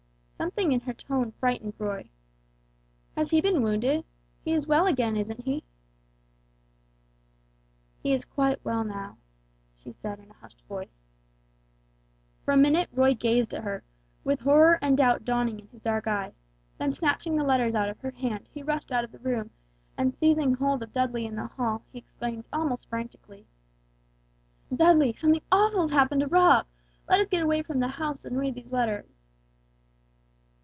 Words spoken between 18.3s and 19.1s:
he rushed out